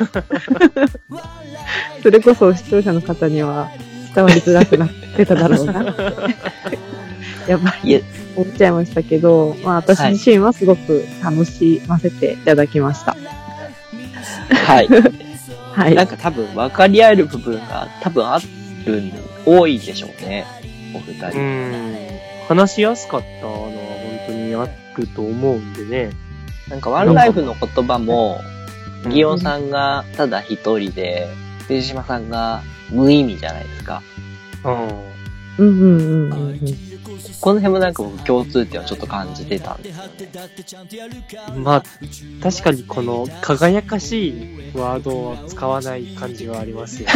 [2.03, 3.71] それこそ視聴者の方には
[4.15, 5.95] 伝わりづらくなってただろうな。
[7.49, 8.03] やっぱい
[8.37, 13.17] 思っちゃいましたけど、まあ私自身はすごく楽しませていただきました。
[14.67, 14.89] はい。
[15.73, 16.05] はいな。
[16.05, 18.39] んか多分分かり合える部分が多分あ
[18.87, 19.13] るん、
[19.47, 20.45] 多いでしょうね。
[20.95, 21.39] お二う人。
[21.41, 21.97] ん。
[22.49, 23.73] 話しやすかったのは本
[24.27, 26.11] 当にあると思うんでね。
[26.69, 28.41] なんかワンライフの言葉も、
[29.11, 31.29] ギオンさんがただ一人で、
[31.67, 34.03] 藤島さんが無意味じゃないですか。
[34.65, 34.89] うん
[35.59, 35.87] うんう
[36.29, 36.92] んうん。
[37.41, 39.97] この辺もなんか僕共通点はちょっと感じてたんです
[40.75, 40.91] よね。
[41.57, 41.83] まあ、
[42.43, 44.33] 確かにこの輝かしい
[44.75, 47.13] ワードを使わない感じはありますよね。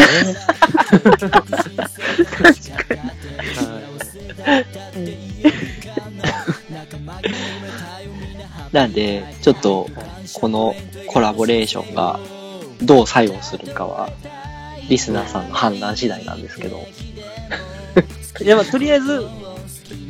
[8.72, 9.88] なんで、ちょっと、
[10.34, 10.74] この
[11.06, 12.18] コラボレーションが
[12.82, 14.10] どう作用するかは、
[14.88, 16.84] リスナーさんの判断次第なんですけど。
[18.42, 19.26] いや、まあ、とりあえず、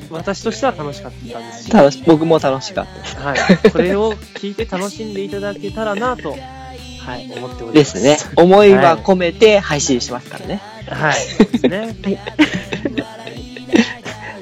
[0.10, 3.16] 私としては楽しかったんですし、楽し僕も楽しかったです。
[3.16, 3.70] はい。
[3.70, 7.98] これを聞いて楽しんでいただけたらなと、はい、思っておりでます。
[7.98, 8.18] すね。
[8.36, 10.60] 思いは込めて配信しますからね。
[10.88, 11.14] はい。
[11.14, 11.96] そ うですね。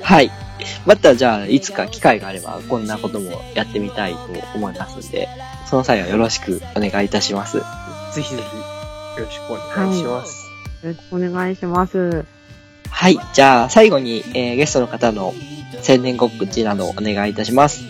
[0.03, 0.31] はい。
[0.87, 4.19] またじゃあ、いつか機会があれば、こんなこともやってみたいと
[4.55, 5.29] 思いますんで、
[5.69, 7.59] その際はよろしくお願いいたします。
[8.15, 8.57] ぜひぜひ、
[9.21, 10.47] よろしくお願いします。
[10.83, 12.25] よろしくお願いします。
[12.91, 13.19] はい。
[13.33, 15.35] じゃあ、最後に、えーゲストの方の
[15.83, 17.83] 宣伝告知などお願いいたします。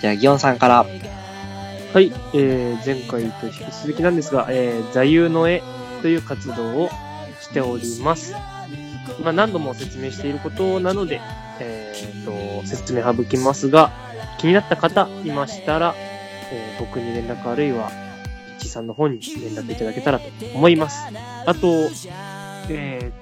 [0.00, 0.86] じゃあ、ギオンさんから。
[1.94, 5.62] はい、えー、前回と引き続きなんですが、えー、座右の絵
[6.02, 6.90] という活動を
[7.40, 8.34] しております。
[9.22, 11.20] まあ、何度も説明していることなので、
[11.60, 13.92] えー、と、説明省きますが、
[14.38, 15.94] 気になった方いましたら、
[16.52, 17.90] えー僕に連絡あるいは、
[18.58, 20.98] 一さんの方に連絡いただけたらと思います。
[21.46, 21.90] あと、
[22.68, 23.12] え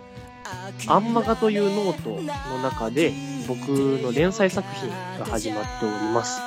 [0.86, 3.12] ー、アンマガというノートの中で、
[3.46, 4.88] 僕の連載作品
[5.18, 6.40] が始まっております。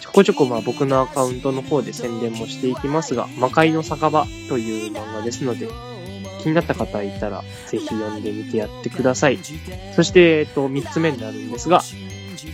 [0.00, 5.68] ちょこちょこまあ僕のアカウントの方で宣伝もしていきますが、魔界の酒場という漫画ですので、
[6.42, 9.38] 気になった方いたらぜひ読んでみてやってください。
[9.94, 11.82] そして、えっと、三つ目になるんですが、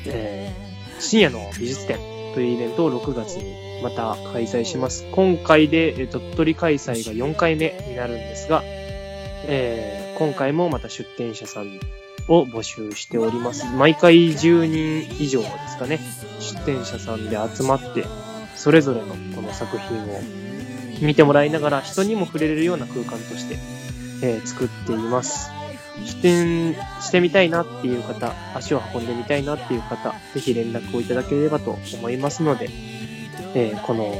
[0.06, 1.98] えー深夜の美術展
[2.34, 5.04] というイベントを6月にまた開催します。
[5.12, 11.80] 今回で鳥取開催が4回目になるんですが、えー今回もまた出展者さん
[12.28, 13.66] を募集しております。
[13.66, 16.00] 毎回10人以上ですかね、
[16.40, 18.04] 出展者さんで集まって、
[18.56, 20.20] それぞれのこの作品を
[21.02, 23.58] 見てもらいながら人にも触れれるような空間として、
[24.22, 25.50] えー作っています。
[26.04, 32.68] 出展してみたいなっていう方、足を運んでみたいなっていう方、ぜひ連絡をいただければと思いますので、
[33.54, 34.12] えーこの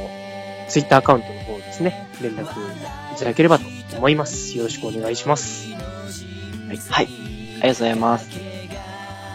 [0.67, 3.65] ツイッターアカウントの方ですね、連絡いただければと
[3.97, 4.57] 思います。
[4.57, 5.69] よろしくお願いします。
[5.73, 6.77] はい。
[6.77, 7.44] はい。
[7.65, 8.29] ありがとうございます。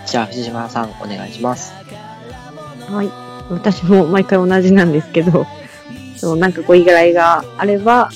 [0.07, 1.73] じゃあ、藤島さん、お願いします。
[2.89, 3.09] はい。
[3.53, 5.47] 私も毎回同じなんですけど、
[6.17, 8.09] そう、なんかご依頼があれば、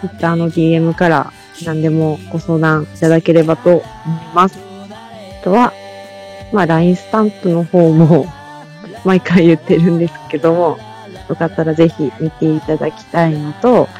[0.00, 1.32] Twitter の DM から
[1.66, 3.84] 何でもご相談いただければと思い
[4.34, 4.58] ます。
[5.40, 5.74] あとは、
[6.54, 8.32] まあ LINE スタンプの方も
[9.04, 10.78] 毎回言ってるんですけども、
[11.28, 13.90] よかったらぜひ見ていただきたいのと、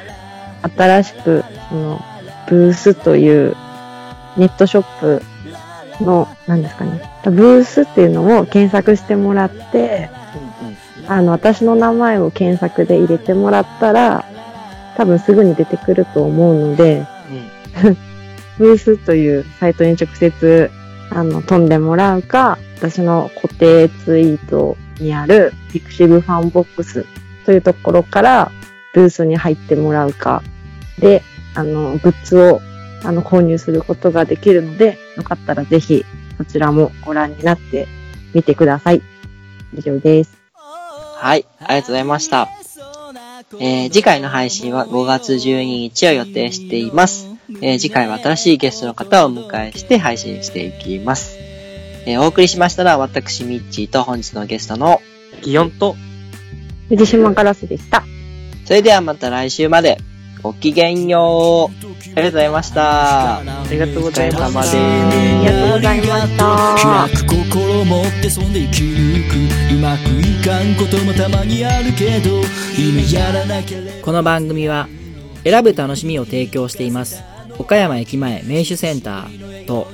[0.75, 2.03] 新しく、その、
[2.49, 3.55] ブースという
[4.39, 5.23] ネットショップ
[6.01, 10.11] の、何ですかね、ブースっていうのを検索してもらって、
[11.07, 14.25] あの、私の名前を検索で入れてもらったら、
[14.97, 17.07] 多分すぐに出てくると思うので、
[17.85, 17.97] うん。
[18.59, 20.71] ブースというサイトに直接、
[21.11, 27.07] あの、飛んでもらうか、私の固定ツイートにある pixivFANBOX
[27.45, 28.53] というところから、
[28.95, 30.43] ブースに入ってもらうか、
[30.99, 31.23] で、
[31.55, 32.61] あの、グッズを、
[33.05, 36.05] あの、購入することができるので、よかったらぜひ、
[36.39, 37.87] そちらもご覧になって
[38.35, 39.03] みてください。
[39.77, 40.37] 以上です。
[40.55, 41.47] はい。
[41.61, 42.49] ありがとうございました。
[43.59, 47.29] えー次回の配信は5月12日を予定しています。
[47.61, 51.37] えー次回は新しいゲストの方をお迎えして配信していきます。
[52.07, 55.03] えーお送りしましたのは私、ミッチーと本日のゲストの、
[55.43, 55.97] ギヨンと、
[56.89, 58.05] 藤島ガラスでした。
[58.65, 59.99] それではまた来週まで、
[60.43, 61.87] ごきげんよう。
[61.87, 63.39] ありがとうございました。
[63.39, 64.43] ありがとうございます。
[64.43, 66.77] お疲れ様ですありがとうございました。
[66.83, 72.41] 開く心持ってそんで生き抜くうまくいかんこともたまにあるけど
[72.79, 74.89] 今やらなければこの番組は
[75.45, 77.23] 選ぶ楽しみを提供しています
[77.59, 79.89] 岡山駅前名手センターと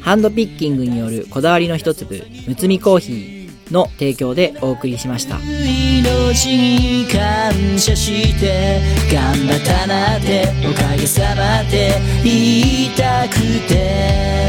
[0.00, 3.37] ハンドピッキングによるこだわりの一粒むつみコーヒー
[3.70, 5.38] の提供でお送りしました。
[5.38, 8.80] 命に感謝して
[9.12, 13.36] 頑張ったなっておかげさまで言いたく
[13.68, 14.48] て。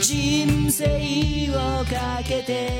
[0.00, 2.77] 人生をかけて。